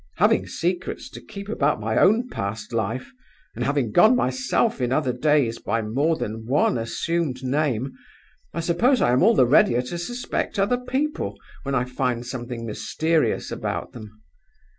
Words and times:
Having 0.17 0.47
secrets 0.47 1.11
to 1.11 1.21
keep 1.21 1.47
about 1.47 1.79
my 1.79 1.95
own 1.99 2.27
past 2.27 2.73
life, 2.73 3.11
and 3.53 3.63
having 3.63 3.91
gone 3.91 4.15
myself 4.15 4.81
in 4.81 4.91
other 4.91 5.13
days 5.13 5.59
by 5.59 5.83
more 5.83 6.15
than 6.15 6.47
one 6.47 6.75
assumed 6.79 7.43
name, 7.43 7.91
I 8.51 8.61
suppose 8.61 8.99
I 8.99 9.11
am 9.11 9.21
all 9.21 9.35
the 9.35 9.45
readier 9.45 9.83
to 9.83 9.99
suspect 9.99 10.57
other 10.57 10.79
people 10.79 11.37
when 11.61 11.75
I 11.75 11.85
find 11.85 12.25
something 12.25 12.65
mysterious 12.65 13.51
about 13.51 13.91
them. 13.93 14.23